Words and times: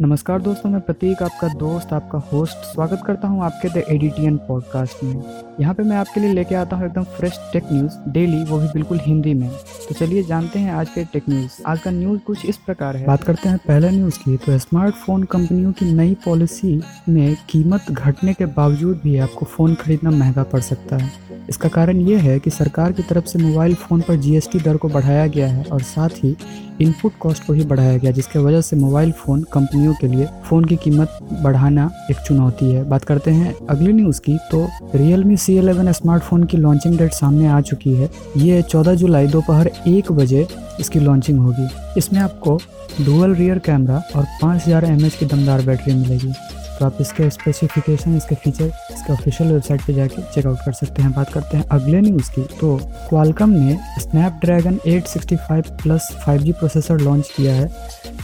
नमस्कार 0.00 0.40
दोस्तों, 0.40 0.70
मैं 0.70 0.80
प्रतीक, 0.80 1.22
आपका 1.22 1.48
दोस्त, 1.54 1.92
आपका 1.92 2.18
होस्ट 2.28 2.56
स्वागत 2.64 3.02
करता 3.06 3.28
हूँ 3.28 3.42
आपके 3.44 3.68
द 3.68 3.82
एडिटियन 3.88 4.36
पॉडकास्ट 4.38 5.02
में। 5.04 5.22
यहाँ 5.60 5.74
पे 5.74 5.82
मैं 5.82 5.96
आपके 5.96 6.20
लिए 6.20 6.32
लेके 6.32 6.54
आता 6.54 6.76
हूँ 6.76 6.86
एकदम 6.86 7.02
फ्रेश 7.16 7.38
टेक 7.52 7.64
न्यूज़ 7.72 7.98
डेली 8.08 8.42
वो 8.44 8.58
भी 8.58 8.66
बिल्कुल 8.66 9.00
हिंदी 9.02 9.34
में। 9.34 9.48
तो 9.88 9.94
चलिए 9.94 10.22
जानते 10.22 10.58
हैं 10.58 10.72
आज 10.72 10.88
के 10.88 11.04
टेक 11.04 11.28
न्यूज़ 11.28 11.60
आज 11.66 11.80
का 11.80 11.90
न्यूज़ 11.90 12.20
कुछ 12.20 12.44
इस 12.46 12.56
प्रकार 12.56 12.96
है। 12.96 13.06
बात 13.06 13.24
करते 13.24 13.48
हैं 13.48 13.58
पहले 13.58 13.90
न्यूज़ 13.90 14.18
की 14.18 14.36
तो 14.36 14.58
स्मार्टफ़ोन 14.58 15.24
कंपनियों 15.24 15.72
की 15.72 15.92
नई 15.92 16.14
पॉलिसी 16.24 16.80
में 17.08 17.36
कीमत 17.50 17.90
घटने 17.90 18.34
के 18.34 18.46
बावजूद 18.46 19.00
भी 19.04 19.16
आपको 19.18 19.46
फ़ोन 19.46 19.74
खरीदना 19.74 20.10
महँगा 20.10 20.42
पड़ 20.42 20.60
सकता 20.60 20.96
है। 20.96 21.10
इसका 21.48 21.68
कारण 21.68 22.00
ये 22.00 22.16
है 22.18 22.38
कि 22.38 22.50
सरकार 22.50 22.92
की 22.92 23.02
तरफ़ 23.02 23.24
से 23.24 23.38
मोबाइल 23.38 23.74
फ़ोन 23.74 24.00
पर 24.00 24.16
जीएसटी 24.16 24.58
दर 24.58 24.76
को 24.76 24.88
बढ़ाया 24.88 25.26
गया 25.26 25.48
है 25.48 25.64
और 25.64 25.82
साथ 25.82 26.24
ही 26.24 26.36
इनपुट 26.80 27.12
कॉस्ट 27.20 27.46
को 27.46 27.52
ही 27.52 27.64
बढ़ाया 27.64 27.96
गया, 27.96 28.10
जिसके 28.10 28.38
वजह 28.38 28.60
से 28.60 28.76
मोबाइल 28.76 29.12
फ़ोन 29.14 29.42
कंपनियों 29.52 29.94
के 29.94 30.06
लिए 30.06 30.26
फ़ोन 30.44 30.64
की 30.64 30.76
कीमत 30.76 31.18
बढ़ाना 31.42 31.90
एक 32.10 32.16
चुनौती 32.26 32.70
है। 32.72 32.84
बात 32.88 33.04
करते 33.04 33.30
हैं 33.30 33.54
अगली 33.70 33.92
न्यूज़ 33.92 34.20
की 34.20 34.36
तो 34.50 34.66
real 34.94 35.24
me 35.24 35.36
C 35.36 35.56
eleven 35.58 35.92
smartphone 35.92 36.44
की 36.44 36.56
लॉन्चिंग 36.56 36.98
डेट 36.98 37.12
सामने 37.12 37.46
आ 37.46 37.60
चुकी 37.62 37.94
है। 37.94 38.10
ये 38.38 38.62
14 38.64 38.94
जुलाई 38.94 39.26
दोपहर 39.28 39.70
एक 39.88 40.12
बजे 40.12 40.46
इसकी 40.80 41.00
लॉन्चिंग 41.00 41.38
होगी। 41.38 41.68
इसमें 41.98 42.20
आपको 42.20 42.58
डुअल 43.00 43.34
रियर 43.34 43.58
कैमरा 43.58 44.02
और 44.16 44.26
5000 44.42 44.84
हज़ार 44.84 45.10
की 45.18 45.26
दमदार 45.26 45.62
बैटरी 45.66 45.94
मिलेगी। 45.94 46.32
तो 46.80 46.86
आप 46.86 46.98
इसके 47.00 47.28
स्पेसिफिकेशन 47.30 48.16
इसके 48.16 48.34
फीचर 48.34 48.64
इसके 48.64 49.12
ऑफिशियल 49.12 49.52
वेबसाइट 49.52 49.82
पे 49.86 49.92
जाके 49.92 50.22
चेकआउट 50.34 50.58
कर 50.64 50.72
सकते 50.72 51.02
हैं, 51.02 51.12
बात 51.12 51.32
करते 51.32 51.56
हैं 51.56 51.64
अगले 51.68 52.00
न्यूज़ 52.00 52.30
की। 52.30 52.42
तो 52.60 52.76
क्वालकम 53.08 53.50
ने 53.50 53.76
Snapdragon 54.00 54.78
865 54.86 55.70
plus 55.82 56.08
5G 56.26 56.52
processor 56.52 57.00
launch 57.00 57.32
किया 57.36 57.54
है, 57.54 57.68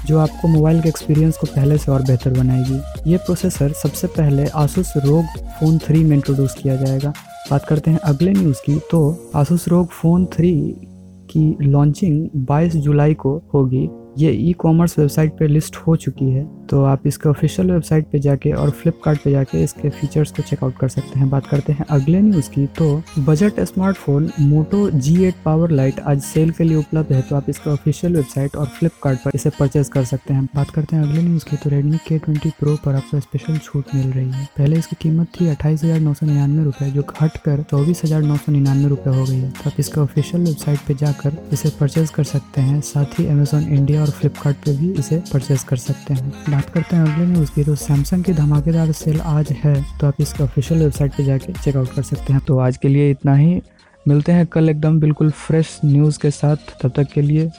जो 0.07 0.19
आपको 0.19 0.49
मोबाइल 0.49 0.81
के 0.83 0.89
एक्सपीरियंस 0.89 1.37
को 1.37 1.47
पहले 1.47 1.79
से 1.79 1.93
और 1.93 2.03
बेहतर 2.03 2.33
बनाएगी। 2.33 3.11
ये 3.11 3.17
प्रोसेसर 3.17 3.73
सबसे 3.73 4.07
पहले 4.07 4.47
आसूस 4.47 4.93
रोग 4.97 5.25
फ़ोन 5.61 5.79
थ्री 5.79 6.05
में 6.05 6.17
इंट्रोड्यूस 6.17 6.55
किया 6.55 6.77
जाएगा। 6.77 7.13
बात 7.51 7.65
करते 7.65 7.91
हैं 7.91 7.99
अगले 7.99 8.33
न्यूज़ 8.33 8.63
की 8.67 8.81
तो 8.91 9.31
आसूस 9.35 9.69
रोग 9.69 9.91
फ़ोन 9.93 10.27
थ्री 10.27 10.53
की 11.31 11.57
लॉन्चिंग 11.63 12.29
22 12.47 12.77
जुलाई 12.77 13.15
को 13.15 13.43
होगी। 13.55 13.89
ये 14.19 14.31
ई 14.33 14.53
कॉमर्स 14.53 14.99
वेबसाइट 14.99 15.39
पे 15.39 15.47
लिस्ट 15.47 15.77
हो 15.77 15.97
चुकी 15.97 16.31
है। 16.31 16.56
तो 16.71 16.83
आप 16.85 17.07
इसके 17.07 17.29
ऑफिशियल 17.29 17.71
वेबसाइट 17.71 18.07
पे 18.13 18.19
जाके 18.19 18.53
और 18.55 18.71
फ्लिपकार्ट 18.73 19.21
पे 19.23 19.31
जाके 19.31 19.63
इसके 19.65 19.91
फीचर्स 19.91 20.31
को 20.33 20.43
चेकआउट 20.43 20.77
कर 20.79 20.89
सकते 20.89 21.19
हैं। 21.19 21.29
बात 21.31 21.47
करते 21.47 21.73
हैं 21.73 21.85
अगले 21.91 22.21
न्यूज़ 22.21 22.51
की 22.51 22.67
तो 22.79 22.87
budget 23.21 23.61
smartphone 23.63 24.31
Moto 24.41 24.89
G 24.91 25.25
eight 25.25 25.35
power 25.45 25.71
lite 25.73 26.01
आज 26.03 26.21
सेल 26.23 26.51
के 26.51 26.65
लिए 26.65 26.77
उपलब्ध 26.77 27.13
है 27.13 27.23
तो 27.23 27.37
आप 27.37 27.49
इसके 27.51 27.71
ऑफिशियल 27.71 28.17
वेबसाइट 28.17 28.57
और 28.57 28.67
फ्लिपकार्ट 28.79 29.19
पर 29.25 29.31
इसे 29.35 29.51
परचेज 29.59 29.89
कर 29.89 30.05
सकते 30.05 30.35
हैं। 30.35 30.45
बात 30.55 30.71
करते 30.71 30.97
हैं 30.97 31.03
अगले 31.03 31.23
न्यूज़ 31.23 31.45
की 31.45 31.57
तो 31.57 31.71
रेडमी 31.71 31.99
के 32.09 32.19
ट्वेंटी 32.19 32.51
प्रो 32.61 32.77
पर 32.85 32.95
आपको 32.95 33.21
स्पेशल 33.21 33.59
छूट 33.59 33.95
मिल 33.95 34.07
रही 34.09 34.31
है। 34.31 34.45
पहले 34.59 34.79
इसकी 34.79 34.97
कीमत 35.03 35.29
थी 35.41 35.49
अट्ठाईस 35.49 35.85
हज़ार 35.85 36.01
नौ 36.01 36.15
सौ 36.15 36.27
निन्यानवे 36.27 36.65
रुपये 36.65 36.91
जो 36.91 37.03
घट 37.03 37.37
कर 37.45 37.63
चौबीस 37.71 38.03
हज़ार 38.05 38.23
नौ 38.23 38.37
सौ 38.37 38.53
निन्यानवे 38.53 38.89
रुपये 38.89 39.15
हो 39.15 39.25
गई 39.25 39.37
है। 39.37 39.51
तो 39.53 39.71
आप 39.71 39.81
इसके 39.81 40.01
ऑफिशियल 40.01 40.45
वेबसाइट 40.45 40.79
पर 40.89 40.95
जाकर 40.97 41.37
इसे 41.53 41.69
परचेज 41.81 42.11
कर 42.11 42.25
सकते 42.27 42.61
हैं, 42.61 42.81
साथ 42.83 43.19
ही 43.19 43.27
अमेजोन 43.29 43.63
इंडिया 43.65 44.01
और 44.01 44.11
फ्लिपकार्ट 44.13 44.57
पे 44.65 44.77
भी 44.77 44.93
इसे 44.95 45.23
परचेज 45.33 45.63
कर 45.63 45.77
सकते 45.79 46.15
हैं। 46.15 46.56
बात 46.57 46.69
करते 46.71 46.97
हैं 46.97 47.03
अगले 47.05 47.25
न्यूज़ 47.27 47.51
की। 47.55 47.63
तो 47.65 47.75
सैमसंग 47.75 48.25
की 48.25 48.33
धमाकेदार 48.33 48.93
सेल 48.93 49.21
आज 49.21 49.51
है 49.65 49.75
तो 50.01 50.07
आप 50.07 50.21
इसके 50.21 50.43
ऑफिशियल 50.45 50.81
वेबसाइट 50.81 51.13
पे 51.13 51.25
जाके 51.25 51.53
चेकआउट 51.53 51.93
कर 51.95 52.03
सकते 52.03 52.33
हैं। 52.33 52.41
तो 52.41 52.59
आज 52.59 52.77
के 52.77 52.89
लिए 52.89 53.11
इतना 53.11 53.35
ही। 53.35 53.61
मिलते 54.09 54.33
हैं 54.33 54.47
कल 54.47 54.69
एकदम 54.69 54.99
बिल्कुल 55.01 55.31
फ्रेश 55.31 55.79
न्यूज़ 55.85 56.19
के 56.19 56.31
साथ। 56.31 56.57
तब 56.83 56.93
तक 56.97 57.11
के 57.13 57.23
लिए 57.23 57.51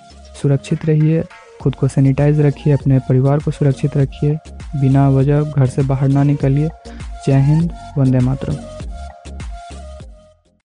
सुरक्षित 0.42 0.86
रहिए, 0.86 1.24
खुद 1.62 1.76
को 1.76 1.88
सैनिटाइज 1.88 2.40
रखिए, 2.40 2.74
अपने 2.74 3.00
परिवार 3.00 3.40
को 3.40 3.52
सुरक्षित 3.52 3.98
रखिए, 3.98 4.38
बिना 4.82 5.08
वजह 5.10 5.42
घर 5.42 5.68
से 5.68 5.82
बाहर 5.84 6.08
ना 6.08 6.24
निकलिए। 6.24 6.70
जय 7.28 7.42
हिंद, 7.42 7.72
वंदे 7.98 8.20
मातरम। 8.20 8.77